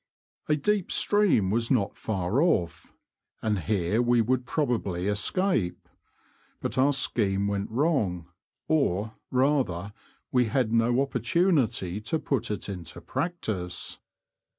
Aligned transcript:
A 0.49 0.55
deep 0.55 0.91
stream 0.91 1.51
was 1.51 1.69
not 1.69 1.95
far 1.95 2.41
off, 2.41 2.91
and 3.43 3.59
here 3.59 4.01
we 4.01 4.19
would 4.19 4.47
probably 4.47 5.05
escape. 5.07 5.87
But 6.59 6.75
our 6.75 6.91
scheme 6.91 7.47
went 7.47 7.69
wrong— 7.69 8.25
or, 8.67 9.13
rather, 9.29 9.93
we 10.31 10.45
had 10.45 10.73
no 10.73 11.01
opportunity 11.01 12.01
to 12.01 12.17
put 12.17 12.49
it 12.49 12.67
into 12.67 12.99
practice. 12.99 13.99